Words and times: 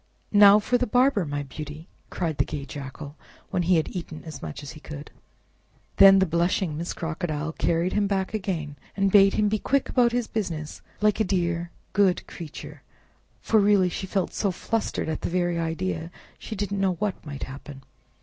"Now 0.33 0.57
for 0.57 0.79
the 0.79 0.87
barber, 0.87 1.25
my 1.25 1.43
beauty!" 1.43 1.87
cried 2.09 2.39
the 2.39 2.43
gay 2.43 2.65
Jackal, 2.65 3.17
when 3.51 3.61
he 3.61 3.75
had 3.75 3.95
eaten 3.95 4.23
as 4.23 4.41
much 4.41 4.63
as 4.63 4.71
he 4.71 4.79
could. 4.79 5.11
Then 5.97 6.17
the 6.17 6.25
blushing 6.25 6.75
Miss 6.75 6.91
Crocodile 6.93 7.51
carried 7.51 7.93
him 7.93 8.07
back 8.07 8.33
again, 8.33 8.77
and 8.97 9.11
bade 9.11 9.35
him 9.35 9.47
be 9.47 9.59
quick 9.59 9.89
about 9.89 10.11
his 10.11 10.25
business, 10.25 10.81
like 11.01 11.19
a 11.19 11.23
dear 11.23 11.69
good 11.93 12.25
creature, 12.25 12.81
for 13.41 13.59
really 13.59 13.89
she 13.89 14.07
felt 14.07 14.33
so 14.33 14.49
flustered 14.49 15.07
at 15.07 15.21
the 15.21 15.29
very 15.29 15.59
idea 15.59 16.01
that 16.05 16.11
she 16.39 16.55
didn't 16.55 16.81
know 16.81 16.93
what 16.93 17.23
might 17.23 17.43
happen. 17.43 17.83